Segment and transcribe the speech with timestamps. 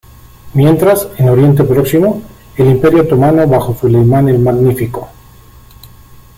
[0.55, 2.23] Mientras, en Oriente Próximo,
[2.57, 5.09] el Imperio otomano bajo Suleimán el Magnífico.